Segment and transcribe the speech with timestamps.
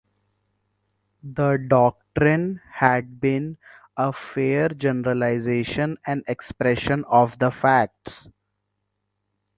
[1.21, 3.59] The doctrine had been
[3.95, 8.27] a fair generalization and expression of the facts.